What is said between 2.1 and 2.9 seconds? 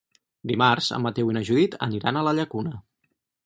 a la Llacuna.